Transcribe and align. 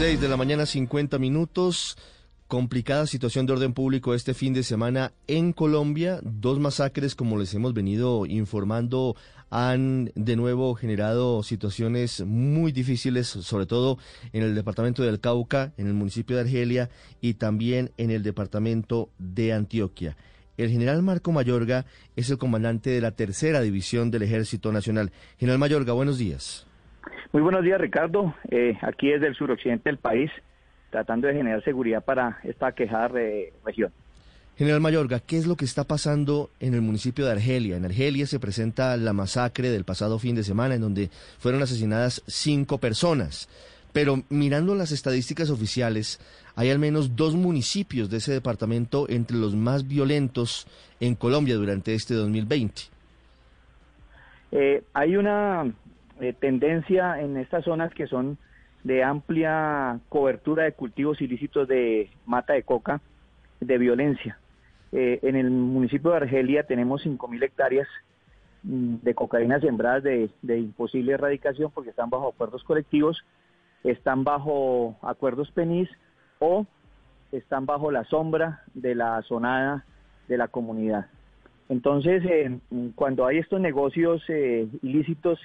6 0.00 0.18
de 0.18 0.28
la 0.28 0.38
mañana, 0.38 0.64
50 0.64 1.18
minutos. 1.18 1.98
Complicada 2.46 3.06
situación 3.06 3.44
de 3.44 3.52
orden 3.52 3.74
público 3.74 4.14
este 4.14 4.32
fin 4.32 4.54
de 4.54 4.62
semana 4.62 5.12
en 5.26 5.52
Colombia. 5.52 6.20
Dos 6.22 6.58
masacres, 6.58 7.14
como 7.14 7.36
les 7.36 7.52
hemos 7.52 7.74
venido 7.74 8.24
informando, 8.24 9.14
han 9.50 10.10
de 10.14 10.36
nuevo 10.36 10.74
generado 10.74 11.42
situaciones 11.42 12.24
muy 12.24 12.72
difíciles, 12.72 13.26
sobre 13.26 13.66
todo 13.66 13.98
en 14.32 14.42
el 14.42 14.54
departamento 14.54 15.02
del 15.02 15.20
Cauca, 15.20 15.74
en 15.76 15.86
el 15.86 15.92
municipio 15.92 16.34
de 16.34 16.42
Argelia 16.44 16.88
y 17.20 17.34
también 17.34 17.90
en 17.98 18.10
el 18.10 18.22
departamento 18.22 19.10
de 19.18 19.52
Antioquia. 19.52 20.16
El 20.56 20.70
general 20.70 21.02
Marco 21.02 21.30
Mayorga 21.30 21.84
es 22.16 22.30
el 22.30 22.38
comandante 22.38 22.88
de 22.88 23.02
la 23.02 23.10
tercera 23.10 23.60
división 23.60 24.10
del 24.10 24.22
Ejército 24.22 24.72
Nacional. 24.72 25.12
General 25.36 25.58
Mayorga, 25.58 25.92
buenos 25.92 26.16
días. 26.16 26.69
Muy 27.32 27.42
buenos 27.42 27.62
días, 27.62 27.80
Ricardo. 27.80 28.34
Eh, 28.50 28.76
aquí 28.82 29.08
desde 29.08 29.28
el 29.28 29.36
suroccidente 29.36 29.88
del 29.88 29.98
país, 29.98 30.30
tratando 30.90 31.28
de 31.28 31.34
generar 31.34 31.62
seguridad 31.62 32.04
para 32.04 32.40
esta 32.42 32.72
quejada 32.72 33.08
región. 33.64 33.92
General 34.56 34.80
Mayorga, 34.80 35.20
¿qué 35.20 35.38
es 35.38 35.46
lo 35.46 35.56
que 35.56 35.64
está 35.64 35.84
pasando 35.84 36.50
en 36.58 36.74
el 36.74 36.82
municipio 36.82 37.24
de 37.24 37.32
Argelia? 37.32 37.76
En 37.76 37.84
Argelia 37.84 38.26
se 38.26 38.40
presenta 38.40 38.96
la 38.96 39.12
masacre 39.12 39.70
del 39.70 39.84
pasado 39.84 40.18
fin 40.18 40.34
de 40.34 40.42
semana 40.42 40.74
en 40.74 40.80
donde 40.80 41.08
fueron 41.38 41.62
asesinadas 41.62 42.22
cinco 42.26 42.78
personas. 42.78 43.48
Pero 43.92 44.22
mirando 44.28 44.74
las 44.74 44.90
estadísticas 44.90 45.50
oficiales, 45.50 46.20
hay 46.56 46.70
al 46.70 46.80
menos 46.80 47.14
dos 47.16 47.36
municipios 47.36 48.10
de 48.10 48.18
ese 48.18 48.32
departamento 48.32 49.08
entre 49.08 49.36
los 49.36 49.54
más 49.54 49.86
violentos 49.86 50.66
en 50.98 51.14
Colombia 51.14 51.54
durante 51.54 51.94
este 51.94 52.14
2020. 52.14 52.82
Eh, 54.52 54.82
hay 54.92 55.16
una 55.16 55.72
eh, 56.20 56.34
tendencia 56.34 57.20
en 57.20 57.36
estas 57.38 57.64
zonas 57.64 57.92
que 57.94 58.06
son 58.06 58.36
de 58.84 59.02
amplia 59.02 60.00
cobertura 60.08 60.64
de 60.64 60.72
cultivos 60.72 61.20
ilícitos 61.20 61.66
de 61.66 62.10
mata 62.26 62.52
de 62.52 62.62
coca, 62.62 63.00
de 63.60 63.78
violencia. 63.78 64.38
Eh, 64.92 65.20
en 65.22 65.36
el 65.36 65.50
municipio 65.50 66.10
de 66.10 66.18
Argelia 66.18 66.64
tenemos 66.64 67.04
5.000 67.04 67.42
hectáreas 67.42 67.88
mm, 68.62 68.96
de 69.02 69.14
cocaína 69.14 69.60
sembradas 69.60 70.02
de, 70.02 70.30
de, 70.42 70.58
imposible 70.58 71.12
erradicación 71.12 71.70
porque 71.70 71.90
están 71.90 72.10
bajo 72.10 72.28
acuerdos 72.28 72.64
colectivos, 72.64 73.24
están 73.84 74.24
bajo 74.24 74.96
acuerdos 75.02 75.50
PENIS 75.52 75.88
o 76.38 76.66
están 77.32 77.64
bajo 77.64 77.90
la 77.90 78.04
sombra 78.04 78.62
de 78.74 78.94
la 78.94 79.22
zonada 79.22 79.84
de 80.28 80.36
la 80.36 80.48
comunidad. 80.48 81.06
Entonces, 81.68 82.22
eh, 82.24 82.58
cuando 82.94 83.26
hay 83.26 83.38
estos 83.38 83.60
negocios 83.60 84.22
ilícitos, 84.82 85.38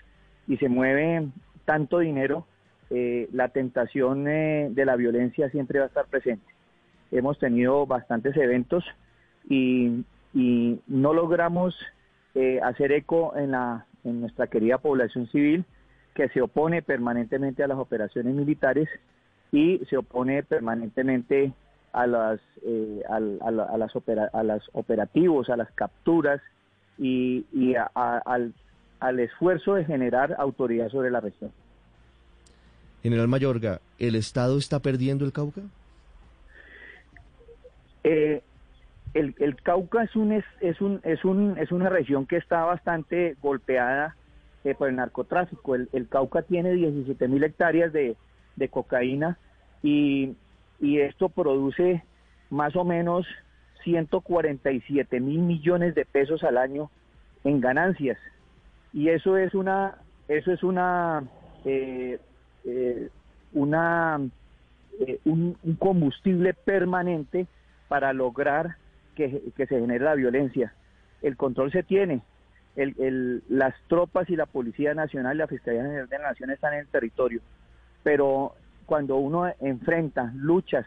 y 0.47 0.57
se 0.57 0.69
mueve 0.69 1.27
tanto 1.65 1.99
dinero, 1.99 2.45
eh, 2.89 3.27
la 3.33 3.49
tentación 3.49 4.27
eh, 4.27 4.69
de 4.71 4.85
la 4.85 4.95
violencia 4.95 5.49
siempre 5.49 5.79
va 5.79 5.85
a 5.85 5.87
estar 5.87 6.05
presente. 6.05 6.45
Hemos 7.11 7.39
tenido 7.39 7.85
bastantes 7.85 8.35
eventos 8.37 8.83
y, 9.49 10.03
no 10.87 11.13
logramos 11.13 11.77
eh, 12.33 12.59
hacer 12.61 12.91
eco 12.91 13.37
en, 13.37 13.51
la, 13.51 13.85
en 14.03 14.19
nuestra 14.19 14.47
querida 14.47 14.79
población 14.79 15.27
civil 15.27 15.63
que 16.13 16.27
se 16.29 16.41
opone 16.41 16.81
permanentemente 16.81 17.63
a 17.63 17.67
las 17.67 17.77
operaciones 17.77 18.35
militares 18.35 18.89
y 19.53 19.79
se 19.89 19.95
opone 19.95 20.43
permanentemente 20.43 21.53
a 21.93 22.05
las, 22.05 22.41
a, 23.09 23.19
las, 23.21 23.95
a 24.33 24.43
las 24.43 24.63
operativos, 24.73 25.49
a 25.49 25.55
las 25.55 25.71
capturas 25.71 26.41
y, 26.97 27.45
y 27.53 27.75
al 27.75 28.53
al 28.99 29.19
esfuerzo 29.19 29.75
de 29.75 29.85
generar 29.85 30.35
autoridad 30.37 30.89
sobre 30.89 31.11
la 31.11 31.19
región. 31.19 31.51
General 33.03 33.27
Mayorga, 33.27 33.81
¿el 33.99 34.15
Estado 34.15 34.57
está 34.57 34.79
perdiendo 34.79 35.25
el 35.25 35.31
Cauca? 35.31 35.61
Eh, 38.03 38.41
el, 39.13 39.55
Cauca 39.61 40.03
es, 40.03 40.15
un, 40.15 40.31
es, 40.31 40.81
un, 40.81 40.99
es, 41.03 41.23
un, 41.23 41.57
es 41.57 41.71
una 41.71 41.89
región 41.89 42.25
que 42.25 42.37
está 42.37 42.63
bastante 42.65 43.35
golpeada 43.41 44.15
eh, 44.63 44.75
por 44.75 44.89
el 44.89 44.95
narcotráfico. 44.95 45.75
El, 45.75 46.07
Cauca 46.09 46.41
tiene 46.41 46.73
17 46.73 47.27
mil 47.27 47.43
hectáreas 47.43 47.93
de, 47.93 48.17
cocaína 48.69 49.37
y, 49.83 50.35
y 50.79 50.99
esto 50.99 51.29
produce 51.29 52.03
más 52.49 52.75
o 52.75 52.83
menos 52.83 53.27
147 53.83 55.19
mil 55.19 55.39
millones 55.39 55.93
de 55.93 56.05
pesos 56.05 56.43
al 56.43 56.57
año 56.57 56.89
en 57.43 57.61
ganancias 57.61 58.17
y 58.95 59.09
eso 59.09 59.37
es 59.37 59.53
una 59.53 59.95
eso 60.29 60.53
es 60.53 60.63
una 60.63 61.21
eh, 61.65 62.17
eh, 62.63 63.09
una 63.53 64.21
eh, 65.01 65.19
un, 65.25 65.57
combustible 65.77 66.53
permanente 66.53 67.45
para 67.89 68.13
lograr 68.13 68.77
que, 69.15 69.41
se 69.57 69.67
genere 69.67 70.03
la 70.03 70.15
violencia. 70.15 70.73
El 71.21 71.35
control 71.35 71.71
se 71.71 71.83
tiene. 71.83 72.21
El, 72.75 73.43
las 73.49 73.73
tropas 73.87 74.29
y 74.29 74.35
la 74.35 74.45
policía 74.45 74.93
nacional 74.93 75.35
y 75.35 75.39
la 75.39 75.47
fiscalía 75.47 75.83
general 75.83 76.07
de 76.07 76.17
la 76.17 76.29
nación 76.29 76.51
están 76.51 76.73
en 76.73 76.79
el 76.81 76.87
territorio. 76.87 77.41
Pero 78.03 78.53
cuando 78.85 79.17
uno 79.17 79.51
enfrenta 79.59 80.31
luchas 80.35 80.85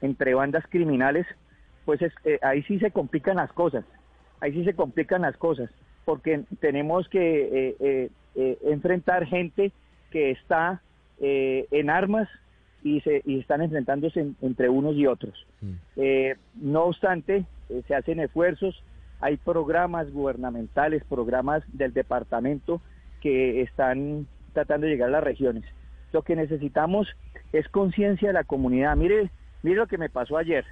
entre 0.00 0.34
bandas 0.34 0.64
criminales 0.68 1.26
pues 1.84 2.00
ahí 2.42 2.62
sí 2.64 2.78
se 2.78 2.92
complican 2.92 3.36
las 3.36 3.52
cosas. 3.52 3.84
Ahí 4.40 4.52
sí 4.52 4.64
se 4.64 4.74
complican 4.74 5.22
las 5.22 5.36
cosas 5.36 5.70
porque 6.08 6.44
tenemos 6.60 7.06
que 7.10 7.20
eh, 7.20 7.76
eh, 7.80 8.10
eh, 8.34 8.58
enfrentar 8.62 9.26
gente 9.26 9.72
que 10.10 10.30
está 10.30 10.80
en 11.20 11.90
armas 11.90 12.30
y, 12.82 13.02
se, 13.02 13.20
y 13.26 13.40
están 13.40 13.60
enfrentándose 13.60 14.26
entre 14.40 14.70
unos 14.70 14.96
y 14.96 15.06
otros. 15.06 15.34
Mm. 15.60 15.72
no 16.62 16.84
obstante, 16.84 17.44
se 17.86 17.94
hacen 17.94 18.20
esfuerzos, 18.20 18.82
hay 19.20 19.36
programas 19.36 20.10
gubernamentales, 20.10 21.04
programas 21.04 21.62
del 21.76 21.92
departamento 21.92 22.80
que 23.20 23.60
están 23.60 24.26
tratando 24.54 24.86
de 24.86 24.92
llegar 24.92 25.10
a 25.10 25.12
las 25.12 25.24
regiones. 25.24 25.64
Lo 26.14 26.22
que 26.22 26.36
necesitamos 26.36 27.06
es 27.52 27.68
conciencia 27.68 28.28
de 28.28 28.34
la 28.34 28.44
comunidad. 28.44 28.96
Mire, 28.96 29.30
mire 29.62 29.76
lo 29.76 29.88
que 29.88 29.98
me 29.98 30.08
pasó 30.08 30.38
ayer. 30.38 30.64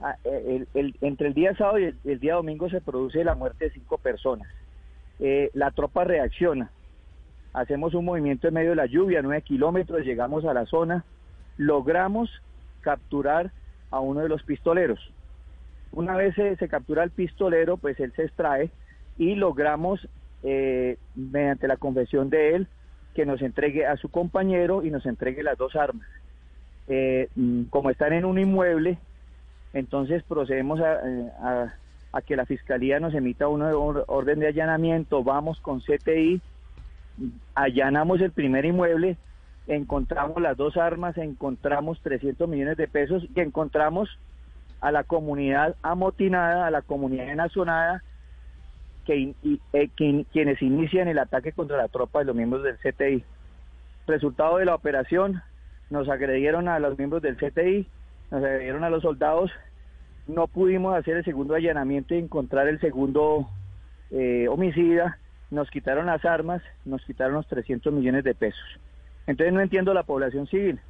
Ah, 0.00 0.16
entre 0.24 1.28
el 1.28 1.34
día 1.34 1.54
sábado 1.56 1.78
y 1.78 1.94
el, 2.04 2.20
día 2.20 2.34
domingo 2.34 2.68
se 2.68 2.82
produce 2.82 3.24
la 3.24 3.34
muerte 3.34 3.66
de 3.66 3.70
cinco 3.70 3.98
personas. 3.98 4.48
Eh, 5.20 5.50
la 5.54 5.70
tropa 5.70 6.04
reacciona. 6.04 6.70
Hacemos 7.54 7.94
un 7.94 8.04
movimiento 8.04 8.48
en 8.48 8.54
medio 8.54 8.70
de 8.70 8.76
la 8.76 8.86
lluvia, 8.86 9.22
nueve 9.22 9.40
kilómetros, 9.40 10.04
llegamos 10.04 10.44
a 10.44 10.52
la 10.52 10.66
zona, 10.66 11.04
logramos 11.56 12.30
capturar 12.82 13.50
a 13.90 14.00
uno 14.00 14.20
de 14.20 14.28
los 14.28 14.42
pistoleros. 14.42 15.00
Una 15.92 16.14
vez 16.14 16.34
se, 16.34 16.68
captura 16.68 17.02
el 17.02 17.10
pistolero, 17.10 17.78
pues 17.78 17.98
él 17.98 18.12
se 18.14 18.24
extrae 18.24 18.70
y 19.16 19.34
logramos, 19.34 20.06
eh, 20.42 20.98
mediante 21.14 21.66
la 21.66 21.78
confesión 21.78 22.28
de 22.28 22.54
él, 22.54 22.68
que 23.14 23.24
nos 23.24 23.40
entregue 23.40 23.86
a 23.86 23.96
su 23.96 24.10
compañero 24.10 24.84
y 24.84 24.90
nos 24.90 25.06
entregue 25.06 25.42
las 25.42 25.56
dos 25.56 25.74
armas. 25.74 26.06
Eh, 26.88 27.30
mm, 27.34 27.64
como 27.64 27.88
están 27.88 28.12
en 28.12 28.26
un 28.26 28.38
inmueble, 28.38 28.98
entonces 29.72 30.22
procedemos 30.22 30.80
a, 30.80 31.72
a 32.12 32.22
que 32.22 32.36
la 32.36 32.46
fiscalía 32.46 32.98
nos 33.00 33.14
emita 33.14 33.48
una 33.48 33.76
orden 33.76 34.40
de 34.40 34.48
allanamiento, 34.48 35.22
vamos 35.22 35.60
con 35.60 35.80
CTI, 35.80 36.40
allanamos 37.54 38.20
el 38.20 38.32
primer 38.32 38.64
inmueble, 38.64 39.16
encontramos 39.66 40.40
las 40.40 40.56
dos 40.56 40.76
armas, 40.76 41.16
encontramos 41.18 42.00
300 42.00 42.48
millones 42.48 42.76
de 42.76 42.88
pesos 42.88 43.26
y 43.34 43.40
encontramos 43.40 44.18
a 44.80 44.92
la 44.92 45.04
comunidad 45.04 45.76
amotinada, 45.82 46.66
a 46.66 46.70
la 46.70 46.82
comunidad 46.82 47.28
enazonada, 47.28 48.02
que, 49.04 49.34
eh, 49.72 49.88
quienes 50.32 50.62
inician 50.62 51.08
el 51.08 51.18
ataque 51.18 51.52
contra 51.52 51.76
la 51.76 51.88
tropa 51.88 52.20
de 52.20 52.26
los 52.26 52.36
miembros 52.36 52.62
del 52.62 52.76
CTI. 52.78 53.24
Resultado 54.06 54.58
de 54.58 54.64
la 54.64 54.74
operación, 54.74 55.42
nos 55.90 56.08
agredieron 56.08 56.68
a 56.68 56.78
los 56.78 56.98
miembros 56.98 57.22
del 57.22 57.36
CTI, 57.36 57.86
nos 58.30 58.42
agredieron 58.42 58.84
a 58.84 58.90
los 58.90 59.02
soldados 59.02 59.50
no 60.26 60.48
pudimos 60.48 60.96
hacer 60.96 61.16
el 61.16 61.24
segundo 61.24 61.54
allanamiento 61.54 62.14
y 62.14 62.18
encontrar 62.18 62.68
el 62.68 62.80
segundo 62.80 63.48
eh, 64.10 64.48
homicida, 64.48 65.18
nos 65.50 65.70
quitaron 65.70 66.06
las 66.06 66.24
armas, 66.24 66.62
nos 66.84 67.04
quitaron 67.04 67.34
los 67.34 67.46
300 67.46 67.92
millones 67.92 68.24
de 68.24 68.34
pesos. 68.34 68.64
Entonces 69.26 69.54
no 69.54 69.60
entiendo 69.60 69.92
a 69.92 69.94
la 69.94 70.02
población 70.02 70.46
civil 70.48 70.80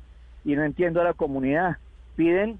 y 0.44 0.56
no 0.56 0.64
entiendo 0.64 1.00
a 1.00 1.04
la 1.04 1.12
comunidad. 1.12 1.76
Piden 2.16 2.58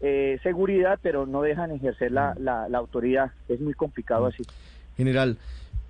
eh, 0.00 0.38
seguridad, 0.42 0.98
pero 1.02 1.26
no 1.26 1.42
dejan 1.42 1.72
ejercer 1.72 2.12
la, 2.12 2.34
mm. 2.34 2.42
la, 2.42 2.68
la 2.68 2.78
autoridad. 2.78 3.32
Es 3.48 3.60
muy 3.60 3.74
complicado 3.74 4.24
mm. 4.24 4.28
así. 4.28 4.42
General, 4.96 5.36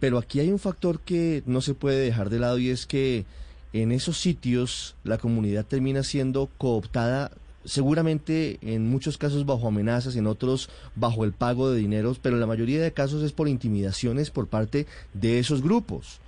pero 0.00 0.18
aquí 0.18 0.40
hay 0.40 0.50
un 0.50 0.58
factor 0.58 1.00
que 1.00 1.42
no 1.44 1.60
se 1.60 1.74
puede 1.74 1.98
dejar 1.98 2.30
de 2.30 2.38
lado 2.38 2.58
y 2.58 2.70
es 2.70 2.86
que 2.86 3.26
en 3.74 3.92
esos 3.92 4.16
sitios 4.18 4.96
la 5.04 5.18
comunidad 5.18 5.66
termina 5.66 6.02
siendo 6.02 6.48
cooptada 6.56 7.30
seguramente 7.68 8.58
en 8.62 8.90
muchos 8.90 9.18
casos 9.18 9.44
bajo 9.44 9.68
amenazas, 9.68 10.16
en 10.16 10.26
otros 10.26 10.70
bajo 10.96 11.24
el 11.24 11.32
pago 11.32 11.70
de 11.70 11.78
dineros, 11.78 12.18
pero 12.18 12.36
la 12.36 12.46
mayoría 12.46 12.80
de 12.82 12.92
casos 12.92 13.22
es 13.22 13.32
por 13.32 13.46
intimidaciones 13.46 14.30
por 14.30 14.48
parte 14.48 14.86
de 15.12 15.38
esos 15.38 15.62
grupos. 15.62 16.20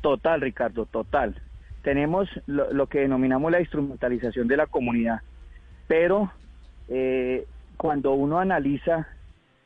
Total, 0.00 0.40
Ricardo, 0.40 0.86
total. 0.86 1.40
tenemos 1.82 2.28
lo, 2.46 2.86
que 2.86 3.00
denominamos 3.00 3.52
la 3.52 3.60
instrumentalización 3.60 4.48
de 4.48 4.56
la 4.56 4.66
comunidad. 4.66 5.20
Pero 5.86 6.32
eh, 6.88 7.46
cuando 7.76 8.12
uno 8.12 8.38
analiza, 8.38 9.08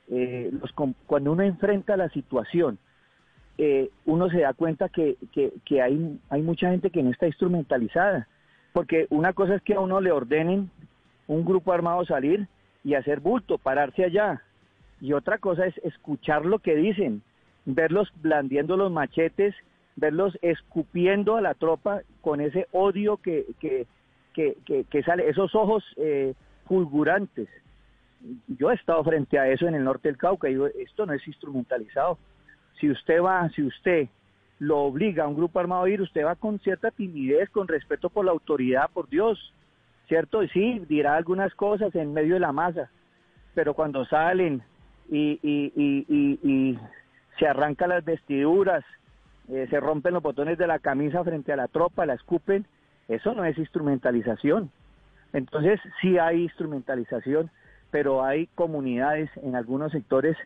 eh, 0.08 0.50
los, 0.60 0.72
cuando 1.06 1.32
uno 1.32 1.42
enfrenta 1.42 1.96
la 1.96 2.08
situación, 2.10 2.78
eh, 3.58 3.90
uno 4.04 4.28
se 4.28 4.40
da 4.40 4.52
cuenta 4.52 4.88
que, 4.88 5.16
que, 5.32 5.82
hay, 5.82 6.18
hay 6.28 6.42
mucha 6.42 6.70
gente 6.70 6.90
que 6.90 7.02
no 7.02 7.10
está 7.10 7.26
instrumentalizada. 7.26 8.28
Porque 8.72 9.06
una 9.08 9.32
cosa 9.32 9.54
es 9.54 9.62
que 9.62 9.74
a 9.74 9.80
uno 9.80 10.02
le 10.02 10.12
ordenen 10.12 10.70
un 11.26 11.44
grupo 11.44 11.72
armado 11.72 12.04
salir 12.04 12.48
y 12.84 12.94
hacer 12.94 13.20
bulto, 13.20 13.58
pararse 13.58 14.04
allá. 14.04 14.42
Y 15.00 15.12
otra 15.12 15.38
cosa 15.38 15.66
es 15.66 15.76
escuchar 15.78 16.46
lo 16.46 16.58
que 16.58 16.76
dicen, 16.76 17.22
verlos 17.64 18.10
blandiendo 18.22 18.76
los 18.76 18.90
machetes, 18.90 19.54
verlos 19.96 20.38
escupiendo 20.42 21.36
a 21.36 21.40
la 21.40 21.54
tropa 21.54 22.02
con 22.20 22.40
ese 22.40 22.66
odio 22.72 23.16
que, 23.18 23.46
que, 23.60 23.86
que, 24.34 25.02
sale, 25.02 25.28
esos 25.28 25.54
ojos 25.54 25.84
eh, 25.96 26.34
fulgurantes. 26.66 27.48
Yo 28.46 28.70
he 28.70 28.74
estado 28.74 29.02
frente 29.04 29.38
a 29.38 29.48
eso 29.48 29.66
en 29.66 29.74
el 29.74 29.84
norte 29.84 30.08
del 30.08 30.18
Cauca 30.18 30.48
y 30.48 30.52
digo, 30.52 30.66
esto 30.66 31.06
no 31.06 31.12
es 31.12 31.26
instrumentalizado. 31.26 32.18
Si 32.80 32.90
usted 32.90 33.20
va, 33.22 33.48
si 33.50 33.62
usted 33.62 34.08
lo 34.58 34.78
obliga 34.78 35.24
a 35.24 35.28
un 35.28 35.36
grupo 35.36 35.58
armado 35.58 35.84
a 35.84 35.90
ir, 35.90 36.00
usted 36.00 36.24
va 36.24 36.34
con 36.34 36.58
cierta 36.60 36.90
timidez, 36.90 37.50
con 37.50 37.68
respeto 37.68 38.10
por 38.10 38.24
la 38.24 38.32
autoridad, 38.32 38.90
por 38.92 39.08
Dios, 39.08 39.52
¿cierto? 40.08 40.46
Sí, 40.48 40.84
dirá 40.88 41.16
algunas 41.16 41.54
cosas 41.54 41.94
en 41.94 42.12
medio 42.12 42.34
de 42.34 42.40
la 42.40 42.52
masa, 42.52 42.90
pero 43.54 43.74
cuando 43.74 44.04
salen 44.06 44.62
y, 45.10 45.38
y, 45.42 45.72
y, 45.76 46.38
y 46.42 46.78
se 47.38 47.46
arrancan 47.46 47.90
las 47.90 48.04
vestiduras, 48.04 48.84
eh, 49.48 49.66
se 49.70 49.80
rompen 49.80 50.14
los 50.14 50.22
botones 50.22 50.58
de 50.58 50.66
la 50.66 50.78
camisa 50.78 51.22
frente 51.22 51.52
a 51.52 51.56
la 51.56 51.68
tropa, 51.68 52.06
la 52.06 52.14
escupen, 52.14 52.66
eso 53.08 53.34
no 53.34 53.44
es 53.44 53.56
instrumentalización. 53.58 54.70
Entonces 55.32 55.80
sí 56.00 56.18
hay 56.18 56.42
instrumentalización, 56.44 57.50
pero 57.90 58.24
hay 58.24 58.46
comunidades 58.54 59.30
en 59.42 59.54
algunos 59.54 59.92
sectores 59.92 60.36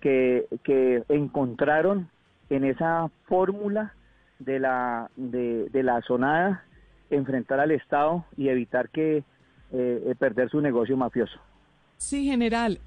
que, 0.00 0.46
que 0.62 1.02
encontraron 1.08 2.08
en 2.50 2.64
esa 2.64 3.08
fórmula 3.24 3.94
de 4.38 4.58
la, 4.60 5.10
de, 5.16 5.82
la 5.82 6.00
zonada 6.02 6.64
enfrentar 7.10 7.60
al 7.60 7.70
Estado 7.70 8.24
y 8.36 8.48
evitar 8.48 8.88
que 8.90 9.18
eh, 9.18 9.24
eh, 9.72 10.14
perder 10.18 10.50
su 10.50 10.60
negocio 10.60 10.96
mafioso. 10.96 11.38
Sí, 11.96 12.24
general. 12.24 12.80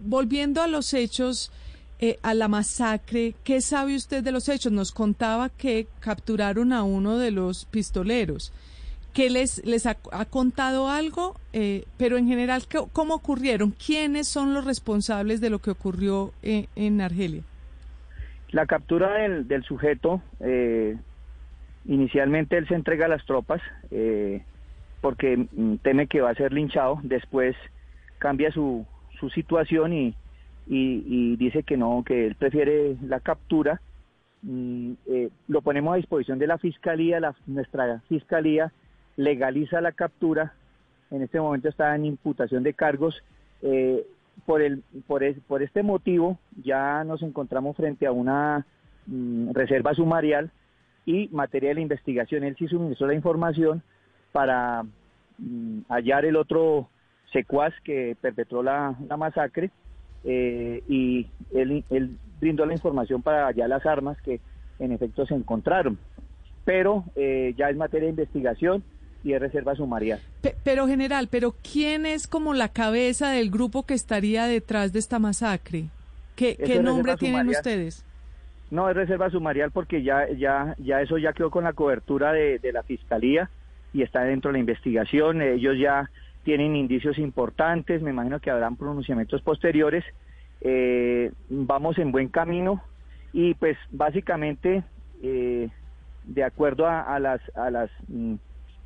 volviendo 0.00 0.60
a 0.62 0.66
los 0.66 0.92
hechos 0.94 1.52
eh, 2.00 2.18
a 2.22 2.34
la 2.34 2.48
masacre. 2.48 3.34
¿Qué 3.44 3.60
sabe 3.60 3.94
usted 3.94 4.24
de 4.24 4.32
los 4.32 4.48
hechos? 4.48 4.72
Nos 4.72 4.90
contaba 4.90 5.48
que 5.48 5.86
capturaron 6.00 6.72
a 6.72 6.82
uno 6.82 7.18
de 7.18 7.30
los 7.30 7.66
pistoleros. 7.66 8.52
¿Qué 9.12 9.30
les, 9.30 9.64
les 9.64 9.86
ha, 9.86 9.94
contado 10.28 10.90
algo? 10.90 11.36
Eh, 11.52 11.84
pero 11.96 12.18
en 12.18 12.26
general, 12.26 12.64
¿cómo 12.92 13.14
ocurrieron? 13.14 13.70
¿Quiénes 13.70 14.26
son 14.26 14.54
los 14.54 14.64
responsables 14.64 15.40
de 15.40 15.50
lo 15.50 15.60
que 15.60 15.70
ocurrió 15.70 16.32
eh, 16.42 16.66
en 16.74 17.00
Argelia? 17.00 17.42
La 18.50 18.66
captura 18.66 19.14
del, 19.14 19.46
del 19.46 19.62
sujeto, 19.62 20.20
inicialmente 21.86 22.56
él 22.56 22.66
se 22.68 22.74
entrega 22.74 23.06
a 23.06 23.08
las 23.08 23.24
tropas 23.26 23.60
porque 25.04 25.36
mm, 25.36 25.76
teme 25.82 26.06
que 26.06 26.22
va 26.22 26.30
a 26.30 26.34
ser 26.34 26.54
linchado, 26.54 26.98
después 27.02 27.54
cambia 28.16 28.50
su, 28.50 28.86
su 29.20 29.28
situación 29.28 29.92
y, 29.92 30.14
y, 30.66 31.36
dice 31.36 31.62
que 31.62 31.76
no, 31.76 32.02
que 32.06 32.26
él 32.26 32.36
prefiere 32.36 32.96
la 33.02 33.20
captura. 33.20 33.82
Mm, 34.40 34.92
eh, 35.06 35.28
lo 35.46 35.60
ponemos 35.60 35.92
a 35.92 35.98
disposición 35.98 36.38
de 36.38 36.46
la 36.46 36.56
fiscalía, 36.56 37.20
nuestra 37.46 38.00
fiscalía 38.08 38.72
legaliza 39.16 39.82
la 39.82 39.92
captura. 39.92 40.54
En 41.10 41.20
este 41.20 41.38
momento 41.38 41.68
está 41.68 41.94
en 41.94 42.06
imputación 42.06 42.62
de 42.62 42.72
cargos. 42.72 43.22
Eh, 43.60 44.06
por, 44.46 44.62
el, 44.62 44.82
por, 45.06 45.22
por 45.42 45.62
este 45.62 45.82
motivo 45.82 46.38
ya 46.62 47.04
nos 47.04 47.22
encontramos 47.22 47.76
frente 47.76 48.06
a 48.06 48.12
una 48.12 48.64
mm, 49.06 49.50
reserva 49.52 49.92
sumarial 49.92 50.50
y 51.06 51.28
materia 51.28 51.70
de 51.70 51.76
la 51.76 51.80
investigación. 51.80 52.44
Él 52.44 52.56
sí 52.58 52.66
suministró 52.68 53.06
la 53.06 53.14
información 53.14 53.82
para 54.32 54.84
mm, 55.38 55.80
hallar 55.88 56.24
el 56.24 56.36
otro 56.36 56.88
secuaz 57.32 57.72
que 57.84 58.16
perpetró 58.20 58.62
la 58.62 58.96
masacre 59.16 59.70
eh, 60.24 60.82
y 60.88 61.26
él, 61.52 61.84
él, 61.90 62.16
brindó 62.40 62.66
la 62.66 62.72
información 62.72 63.22
para 63.22 63.46
allá 63.46 63.68
las 63.68 63.86
armas 63.86 64.20
que 64.22 64.40
en 64.78 64.92
efecto 64.92 65.24
se 65.26 65.34
encontraron. 65.34 65.98
Pero 66.64 67.04
eh, 67.14 67.54
ya 67.56 67.70
es 67.70 67.76
materia 67.76 68.06
de 68.06 68.10
investigación 68.10 68.82
y 69.22 69.32
es 69.32 69.40
reserva 69.40 69.74
sumaria. 69.74 70.18
pero 70.62 70.86
general, 70.86 71.28
pero 71.30 71.54
¿quién 71.62 72.04
es 72.04 72.26
como 72.26 72.52
la 72.52 72.68
cabeza 72.68 73.30
del 73.30 73.50
grupo 73.50 73.84
que 73.84 73.94
estaría 73.94 74.46
detrás 74.46 74.92
de 74.92 74.98
esta 74.98 75.18
masacre? 75.18 75.86
¿Qué, 76.36 76.56
¿qué 76.56 76.82
nombre 76.82 77.16
tienen 77.16 77.48
ustedes? 77.48 78.04
No, 78.74 78.90
es 78.90 78.96
reserva 78.96 79.30
sumarial 79.30 79.70
porque 79.70 80.02
ya, 80.02 80.28
ya, 80.36 80.74
ya 80.78 81.00
eso 81.00 81.16
ya 81.16 81.32
quedó 81.32 81.48
con 81.48 81.62
la 81.62 81.74
cobertura 81.74 82.32
de, 82.32 82.58
de 82.58 82.72
la 82.72 82.82
fiscalía 82.82 83.48
y 83.92 84.02
está 84.02 84.24
dentro 84.24 84.48
de 84.48 84.54
la 84.54 84.58
investigación. 84.58 85.40
Ellos 85.42 85.78
ya 85.78 86.10
tienen 86.42 86.74
indicios 86.74 87.18
importantes, 87.18 88.02
me 88.02 88.10
imagino 88.10 88.40
que 88.40 88.50
habrán 88.50 88.74
pronunciamientos 88.74 89.42
posteriores. 89.42 90.04
Eh, 90.60 91.30
vamos 91.48 91.98
en 91.98 92.10
buen 92.10 92.26
camino 92.26 92.82
y 93.32 93.54
pues 93.54 93.78
básicamente 93.92 94.82
eh, 95.22 95.68
de 96.24 96.42
acuerdo 96.42 96.88
a, 96.88 97.16
las 97.20 97.40
a 97.54 97.70
las 97.70 97.92
mm, 98.08 98.34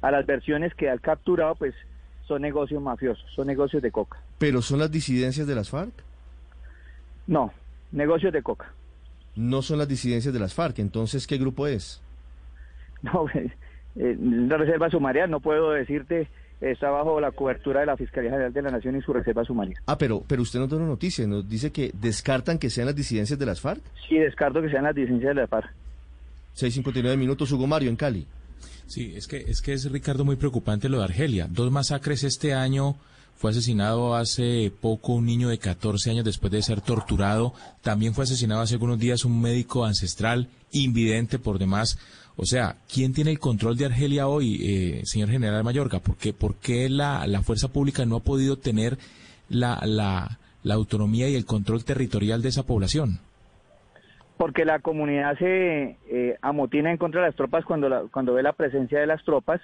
a 0.02 0.10
las 0.10 0.26
versiones 0.26 0.74
que 0.74 0.90
ha 0.90 0.98
capturado 0.98 1.54
pues 1.54 1.74
son 2.26 2.42
negocios 2.42 2.82
mafiosos, 2.82 3.24
son 3.34 3.46
negocios 3.46 3.80
de 3.82 3.90
coca. 3.90 4.18
¿Pero 4.36 4.60
son 4.60 4.80
las 4.80 4.90
disidencias 4.90 5.46
de 5.46 5.54
las 5.54 5.70
FARC? 5.70 5.94
No, 7.26 7.54
negocios 7.90 8.34
de 8.34 8.42
coca. 8.42 8.74
No 9.38 9.62
son 9.62 9.78
las 9.78 9.88
disidencias 9.88 10.34
de 10.34 10.40
las 10.40 10.52
FARC, 10.52 10.80
entonces 10.80 11.26
¿qué 11.26 11.38
grupo 11.38 11.66
es? 11.66 12.02
No, 13.00 13.26
eh, 13.34 14.16
la 14.20 14.56
reserva 14.56 14.90
sumarial, 14.90 15.30
no 15.30 15.38
puedo 15.38 15.70
decirte 15.70 16.28
está 16.60 16.90
bajo 16.90 17.20
la 17.20 17.30
cobertura 17.30 17.80
de 17.80 17.86
la 17.86 17.96
Fiscalía 17.96 18.30
General 18.30 18.52
de 18.52 18.62
la 18.62 18.70
Nación 18.70 18.96
y 18.96 19.02
su 19.02 19.12
reserva 19.12 19.44
sumaria. 19.44 19.80
Ah, 19.86 19.96
pero, 19.96 20.22
pero 20.26 20.42
usted 20.42 20.58
nos 20.58 20.68
da 20.68 20.76
una 20.76 20.86
noticia, 20.86 21.26
nos 21.26 21.48
dice 21.48 21.70
que 21.70 21.92
descartan 21.94 22.58
que 22.58 22.70
sean 22.70 22.86
las 22.86 22.96
disidencias 22.96 23.38
de 23.38 23.46
las 23.46 23.60
FARC. 23.60 23.80
Sí, 24.08 24.18
descarto 24.18 24.60
que 24.60 24.68
sean 24.68 24.84
las 24.84 24.94
disidencias 24.94 25.34
de 25.34 25.40
las 25.42 25.50
FARC. 25.50 25.70
6.59 26.56 27.16
minutos, 27.16 27.52
Hugo 27.52 27.66
Mario, 27.66 27.90
en 27.90 27.96
Cali. 27.96 28.26
Sí, 28.88 29.12
es 29.14 29.26
que, 29.26 29.36
es 29.36 29.60
que 29.60 29.74
es, 29.74 29.90
Ricardo, 29.90 30.24
muy 30.24 30.36
preocupante 30.36 30.88
lo 30.88 30.98
de 30.98 31.04
Argelia. 31.04 31.46
Dos 31.50 31.70
masacres 31.70 32.24
este 32.24 32.54
año, 32.54 32.96
fue 33.38 33.52
asesinado 33.52 34.16
hace 34.16 34.72
poco 34.80 35.12
un 35.12 35.24
niño 35.24 35.48
de 35.48 35.58
14 35.58 36.10
años 36.10 36.24
después 36.24 36.50
de 36.50 36.60
ser 36.60 36.80
torturado. 36.80 37.54
También 37.82 38.12
fue 38.12 38.24
asesinado 38.24 38.62
hace 38.62 38.74
algunos 38.74 38.98
días 38.98 39.24
un 39.24 39.40
médico 39.40 39.84
ancestral, 39.84 40.48
invidente 40.72 41.38
por 41.38 41.60
demás. 41.60 41.98
O 42.36 42.44
sea, 42.46 42.78
¿quién 42.92 43.12
tiene 43.12 43.30
el 43.30 43.38
control 43.38 43.76
de 43.76 43.86
Argelia 43.86 44.26
hoy, 44.26 44.58
eh, 44.60 45.02
señor 45.04 45.30
general 45.30 45.62
Mallorca? 45.62 46.00
¿Por 46.00 46.16
qué, 46.16 46.32
por 46.32 46.56
qué 46.56 46.88
la, 46.88 47.28
la, 47.28 47.42
fuerza 47.42 47.68
pública 47.68 48.04
no 48.06 48.16
ha 48.16 48.24
podido 48.24 48.58
tener 48.58 48.98
la, 49.48 49.80
la, 49.86 50.40
la, 50.64 50.74
autonomía 50.74 51.28
y 51.28 51.36
el 51.36 51.44
control 51.44 51.84
territorial 51.84 52.42
de 52.42 52.48
esa 52.48 52.64
población? 52.64 53.20
Porque 54.38 54.64
la 54.64 54.78
comunidad 54.78 55.36
se 55.38 55.98
eh, 56.08 56.38
amotina 56.40 56.90
en 56.90 56.96
contra 56.96 57.20
de 57.20 57.26
las 57.26 57.36
tropas 57.36 57.64
cuando, 57.64 58.08
cuando 58.10 58.32
ve 58.32 58.42
la 58.42 58.54
presencia 58.54 59.00
de 59.00 59.06
las 59.06 59.22
tropas. 59.24 59.60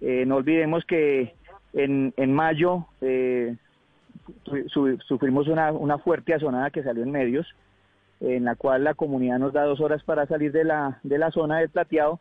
Eh, 0.00 0.24
no 0.26 0.36
olvidemos 0.36 0.84
que 0.84 1.34
en, 1.72 2.14
en 2.16 2.32
mayo 2.32 2.86
sufrimos 5.08 5.48
una, 5.48 5.72
una 5.72 5.98
fuerte 5.98 6.34
azonada 6.34 6.70
que 6.70 6.84
salió 6.84 7.02
en 7.02 7.10
medios 7.10 7.46
en 8.20 8.44
la 8.44 8.54
cual 8.54 8.84
la 8.84 8.94
comunidad 8.94 9.38
nos 9.38 9.52
da 9.52 9.64
dos 9.64 9.80
horas 9.80 10.02
para 10.04 10.26
salir 10.26 10.52
de 10.52 10.64
la, 10.64 11.00
de 11.02 11.18
la 11.18 11.30
zona 11.30 11.58
del 11.58 11.70
plateado 11.70 12.20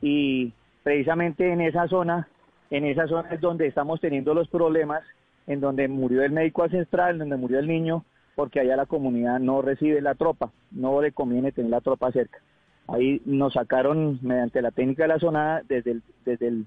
y 0.00 0.52
precisamente 0.82 1.52
en 1.52 1.60
esa 1.60 1.88
zona, 1.88 2.28
en 2.70 2.84
esa 2.84 3.06
zona 3.08 3.28
es 3.30 3.40
donde 3.40 3.66
estamos 3.66 4.00
teniendo 4.00 4.34
los 4.34 4.48
problemas, 4.48 5.02
en 5.46 5.60
donde 5.60 5.88
murió 5.88 6.22
el 6.22 6.32
médico 6.32 6.62
ancestral, 6.62 7.14
en 7.14 7.18
donde 7.18 7.36
murió 7.36 7.58
el 7.58 7.66
niño, 7.66 8.04
porque 8.34 8.60
allá 8.60 8.76
la 8.76 8.86
comunidad 8.86 9.38
no 9.40 9.62
recibe 9.62 10.00
la 10.00 10.14
tropa, 10.14 10.50
no 10.70 11.00
le 11.00 11.12
conviene 11.12 11.52
tener 11.52 11.70
la 11.70 11.80
tropa 11.80 12.12
cerca. 12.12 12.38
Ahí 12.88 13.22
nos 13.24 13.54
sacaron 13.54 14.18
mediante 14.22 14.62
la 14.62 14.70
técnica 14.70 15.04
de 15.04 15.08
la 15.08 15.18
zona 15.18 15.62
desde 15.68 15.92
el, 15.92 16.02
desde 16.24 16.48
el, 16.48 16.66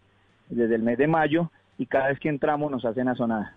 desde 0.49 0.75
el 0.75 0.83
mes 0.83 0.97
de 0.97 1.07
mayo 1.07 1.51
y 1.77 1.85
cada 1.87 2.07
vez 2.07 2.19
que 2.19 2.29
entramos 2.29 2.71
nos 2.71 2.85
hacen 2.85 3.07
azonada. 3.07 3.55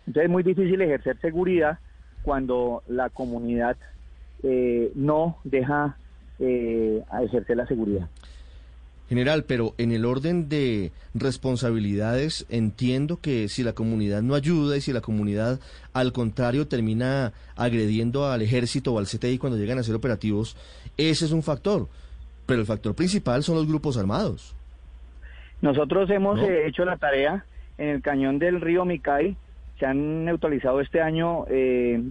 Entonces 0.00 0.24
es 0.24 0.30
muy 0.30 0.42
difícil 0.42 0.80
ejercer 0.80 1.18
seguridad 1.20 1.78
cuando 2.22 2.82
la 2.88 3.08
comunidad 3.08 3.76
eh, 4.42 4.92
no 4.94 5.38
deja 5.44 5.96
eh, 6.38 7.02
ejercer 7.22 7.56
la 7.56 7.66
seguridad. 7.66 8.08
General, 9.08 9.44
pero 9.44 9.74
en 9.78 9.92
el 9.92 10.04
orden 10.04 10.48
de 10.48 10.90
responsabilidades 11.14 12.44
entiendo 12.48 13.20
que 13.20 13.48
si 13.48 13.62
la 13.62 13.72
comunidad 13.72 14.22
no 14.22 14.34
ayuda 14.34 14.76
y 14.76 14.80
si 14.80 14.92
la 14.92 15.00
comunidad 15.00 15.60
al 15.92 16.12
contrario 16.12 16.66
termina 16.66 17.32
agrediendo 17.54 18.26
al 18.26 18.42
ejército 18.42 18.92
o 18.92 18.98
al 18.98 19.06
CTI 19.06 19.38
cuando 19.38 19.58
llegan 19.58 19.78
a 19.78 19.84
ser 19.84 19.94
operativos, 19.94 20.56
ese 20.96 21.24
es 21.24 21.32
un 21.32 21.44
factor. 21.44 21.88
Pero 22.46 22.60
el 22.60 22.66
factor 22.66 22.94
principal 22.94 23.44
son 23.44 23.56
los 23.56 23.68
grupos 23.68 23.96
armados. 23.96 24.56
Nosotros 25.62 26.10
hemos 26.10 26.40
eh, 26.40 26.66
hecho 26.66 26.84
la 26.84 26.96
tarea 26.96 27.44
en 27.78 27.88
el 27.88 28.02
cañón 28.02 28.38
del 28.38 28.60
río 28.60 28.84
Micay. 28.84 29.36
Se 29.78 29.86
han 29.86 30.24
neutralizado 30.24 30.80
este 30.80 31.00
año 31.00 31.44
eh, 31.48 32.02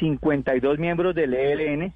52 0.00 0.78
miembros 0.78 1.14
del 1.14 1.34
ELN 1.34 1.92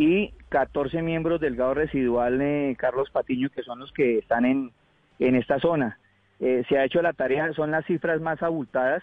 y 0.00 0.32
14 0.48 1.02
miembros 1.02 1.42
del 1.42 1.56
GAO 1.56 1.74
residual 1.74 2.40
eh, 2.40 2.74
Carlos 2.78 3.10
Patiño, 3.10 3.50
que 3.50 3.62
son 3.62 3.80
los 3.80 3.92
que 3.92 4.16
están 4.16 4.46
en, 4.46 4.72
en 5.18 5.36
esta 5.36 5.60
zona. 5.60 5.98
Eh, 6.40 6.64
se 6.70 6.78
ha 6.78 6.86
hecho 6.86 7.02
la 7.02 7.12
tarea, 7.12 7.52
son 7.52 7.70
las 7.70 7.84
cifras 7.84 8.18
más 8.22 8.42
abultadas. 8.42 9.02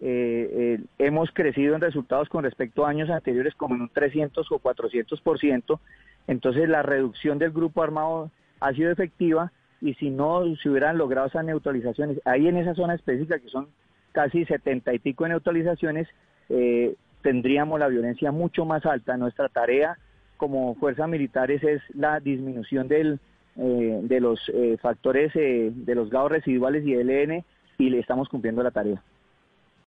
Eh, 0.00 0.80
hemos 0.98 1.30
crecido 1.30 1.74
en 1.74 1.80
resultados 1.80 2.28
con 2.28 2.44
respecto 2.44 2.84
a 2.84 2.90
años 2.90 3.08
anteriores 3.08 3.54
como 3.54 3.74
en 3.74 3.80
un 3.80 3.88
300 3.88 4.46
o 4.52 4.58
400 4.58 5.18
por 5.22 5.38
ciento. 5.38 5.80
Entonces 6.26 6.68
la 6.68 6.82
reducción 6.82 7.38
del 7.38 7.50
grupo 7.50 7.82
armado 7.82 8.30
ha 8.60 8.74
sido 8.74 8.90
efectiva 8.90 9.50
y 9.80 9.94
si 9.94 10.10
no 10.10 10.42
se 10.56 10.68
hubieran 10.68 10.98
logrado 10.98 11.28
esas 11.28 11.46
neutralizaciones, 11.46 12.20
ahí 12.26 12.48
en 12.48 12.58
esa 12.58 12.74
zona 12.74 12.94
específica 12.94 13.38
que 13.38 13.48
son 13.48 13.68
casi 14.12 14.44
70 14.44 14.92
y 14.92 14.98
pico 14.98 15.24
de 15.24 15.30
neutralizaciones, 15.30 16.06
tendríamos 17.22 17.80
la 17.80 17.88
violencia 17.88 18.30
mucho 18.30 18.66
más 18.66 18.84
alta. 18.84 19.16
Nuestra 19.16 19.48
tarea 19.48 19.96
como 20.44 20.74
fuerzas 20.74 21.08
militares 21.08 21.64
es 21.64 21.80
la 21.94 22.20
disminución 22.20 22.86
del, 22.86 23.18
eh, 23.56 24.00
de 24.02 24.20
los 24.20 24.38
eh, 24.52 24.76
factores 24.78 25.34
eh, 25.36 25.72
de 25.74 25.94
los 25.94 26.10
gados 26.10 26.32
residuales 26.32 26.84
y 26.86 26.92
ELN 26.92 27.42
y 27.78 27.88
le 27.88 27.98
estamos 27.98 28.28
cumpliendo 28.28 28.62
la 28.62 28.70
tarea. 28.70 29.02